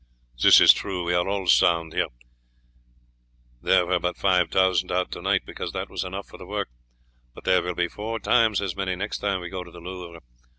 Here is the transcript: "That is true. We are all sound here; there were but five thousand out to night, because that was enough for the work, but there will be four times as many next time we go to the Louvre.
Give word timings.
"That 0.41 0.59
is 0.59 0.73
true. 0.73 1.03
We 1.03 1.13
are 1.13 1.27
all 1.27 1.45
sound 1.45 1.93
here; 1.93 2.07
there 3.61 3.85
were 3.85 3.99
but 3.99 4.17
five 4.17 4.49
thousand 4.49 4.91
out 4.91 5.11
to 5.11 5.21
night, 5.21 5.43
because 5.45 5.73
that 5.73 5.91
was 5.91 6.03
enough 6.03 6.25
for 6.27 6.39
the 6.39 6.47
work, 6.47 6.69
but 7.35 7.43
there 7.43 7.61
will 7.61 7.75
be 7.75 7.87
four 7.87 8.19
times 8.19 8.63
as 8.63 8.75
many 8.75 8.95
next 8.95 9.19
time 9.19 9.41
we 9.41 9.49
go 9.49 9.63
to 9.63 9.69
the 9.69 9.77
Louvre. 9.79 10.21